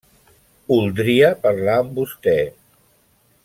oldria 0.77 1.29
parlar 1.45 1.77
amb 1.83 1.95
vostè. 2.03 2.37